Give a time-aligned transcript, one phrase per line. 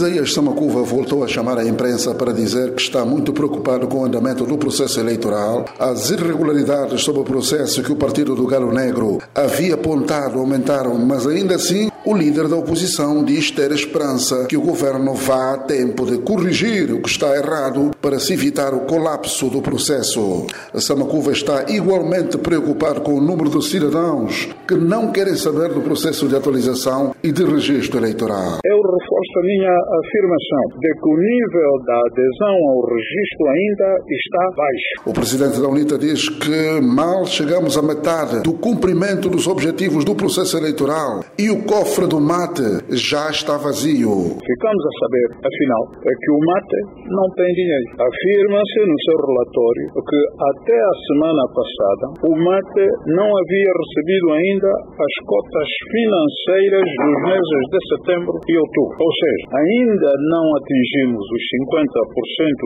[0.00, 4.04] Isaías Samacuva voltou a chamar a imprensa para dizer que está muito preocupado com o
[4.06, 9.18] andamento do processo eleitoral, as irregularidades sobre o processo que o Partido do Galo Negro
[9.34, 14.62] havia apontado aumentaram, mas ainda assim o líder da oposição diz ter esperança que o
[14.62, 19.48] governo vá a tempo de corrigir o que está errado para se evitar o colapso
[19.50, 20.46] do processo.
[20.74, 26.26] Samacuva está igualmente preocupado com o número de cidadãos que não querem saber do processo
[26.26, 28.58] de atualização e de registro eleitoral.
[28.64, 34.50] Eu reforço a minha afirmação de que o nível da adesão ao registro ainda está
[34.56, 35.10] baixo.
[35.10, 40.14] O presidente da UNITA diz que mal chegamos à metade do cumprimento dos objetivos do
[40.14, 42.62] processo eleitoral e o cofre do mate
[42.94, 44.38] já está vazio.
[44.38, 46.78] Ficamos a saber, afinal, é que o mate
[47.10, 47.88] não tem dinheiro.
[47.98, 50.20] Afirma-se no seu relatório que
[50.54, 57.62] até a semana passada o mate não havia recebido ainda as cotas financeiras dos meses
[57.74, 58.94] de setembro e outubro.
[58.94, 61.42] Ou seja, ainda não atingimos os
[61.74, 61.90] 50%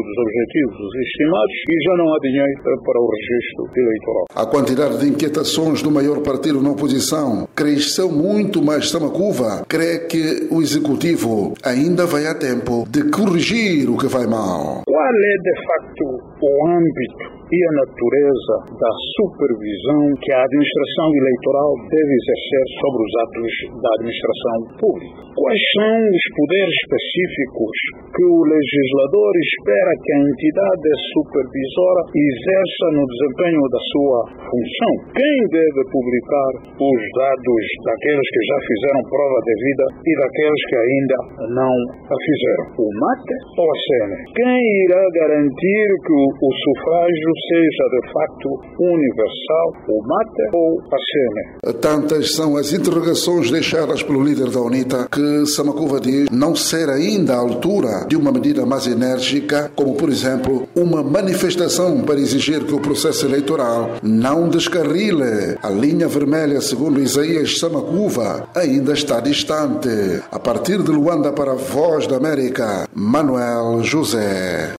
[0.04, 4.24] dos objetivos estimados e já não há dinheiro para o registro eleitoral.
[4.36, 10.48] A quantidade de inquietações do maior partido na oposição cresceu muito, mas Samacuva crê que
[10.50, 14.82] o executivo ainda vai a tempo de corrigir o que vai mal.
[14.84, 16.04] Qual é, de facto,
[16.42, 23.12] o âmbito e a natureza da supervisão que a administração eleitoral deve exercer sobre os
[23.22, 25.24] atos da administração pública.
[25.34, 27.74] Quais são os poderes específicos
[28.10, 34.18] que o legislador espera que a entidade supervisora exerça no desempenho da sua
[34.50, 34.92] função?
[35.14, 40.76] Quem deve publicar os dados daqueles que já fizeram prova de vida e daqueles que
[40.78, 41.18] ainda
[41.54, 42.64] não a fizeram?
[42.78, 44.18] O MATE ou a SENE?
[44.38, 51.80] Quem irá garantir que o sufrágio seja de facto universal, o mate ou a SEME.
[51.80, 57.34] Tantas são as interrogações deixadas pelo líder da UNITA que Samacuva diz não ser ainda
[57.34, 62.74] a altura de uma medida mais enérgica, como por exemplo uma manifestação para exigir que
[62.74, 65.58] o processo eleitoral não descarrile.
[65.62, 69.88] A linha vermelha, segundo Isaías Samacuva, ainda está distante.
[70.30, 74.72] A partir de Luanda para a Voz da América, Manuel José.